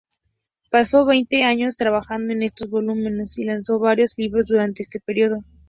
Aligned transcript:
Pasó 0.71 1.05
veinte 1.05 1.43
años 1.43 1.77
trabajando 1.77 2.33
en 2.33 2.41
estos 2.41 2.71
volúmenes 2.71 3.37
y 3.37 3.43
lanzó 3.45 3.77
varios 3.77 4.15
libros 4.17 4.47
durante 4.47 4.81
este 4.81 4.99
periodo. 4.99 5.43